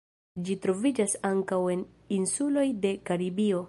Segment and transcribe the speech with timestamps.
[0.47, 1.87] Ĝi troviĝas ankaŭ en
[2.21, 3.59] insuloj de Karibio.